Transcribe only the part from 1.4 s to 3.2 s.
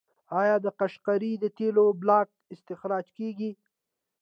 تیلو بلاک استخراج